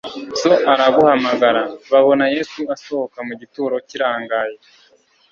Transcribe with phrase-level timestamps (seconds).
[0.41, 1.61] So araguhamagara.
[1.91, 4.57] Babona Yesu asohoka mu gituro kirangaye